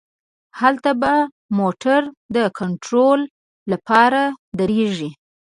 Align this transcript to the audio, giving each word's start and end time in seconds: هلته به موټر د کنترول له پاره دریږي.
هلته 0.59 0.91
به 1.01 1.13
موټر 1.59 2.01
د 2.35 2.37
کنترول 2.59 3.19
له 3.71 3.77
پاره 3.87 4.23
دریږي. 4.59 5.11